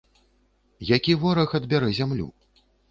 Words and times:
Які 0.95 1.13
вораг 1.27 1.57
адбярэ 1.61 1.95
зямлю? 2.01 2.27